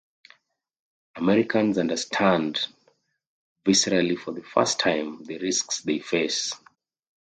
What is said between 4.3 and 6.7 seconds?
the first time the risks they face.